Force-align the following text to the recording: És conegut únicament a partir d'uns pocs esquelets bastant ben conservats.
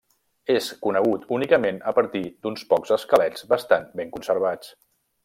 És 0.53 0.69
conegut 0.85 1.27
únicament 1.37 1.77
a 1.91 1.93
partir 1.99 2.21
d'uns 2.47 2.65
pocs 2.71 2.95
esquelets 2.99 3.47
bastant 3.53 3.87
ben 4.01 4.15
conservats. 4.17 4.73